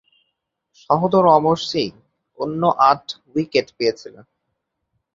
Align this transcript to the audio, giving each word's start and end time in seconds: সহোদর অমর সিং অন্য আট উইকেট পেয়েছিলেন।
সহোদর 0.75 1.25
অমর 1.27 1.57
সিং 1.69 1.91
অন্য 2.39 2.61
আট 2.89 3.05
উইকেট 3.33 3.67
পেয়েছিলেন। 3.77 4.25